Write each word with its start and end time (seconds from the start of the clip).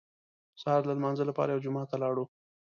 سهار 0.61 0.81
د 0.83 0.89
لمانځه 0.97 1.23
لپاره 1.29 1.49
یو 1.53 1.63
جومات 1.65 1.87
ته 1.91 1.97
لاړو. 2.03 2.23